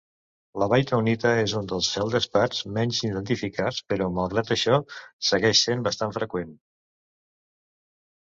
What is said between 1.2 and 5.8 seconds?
és un dels feldespats menys identificats, però malgrat això, segueix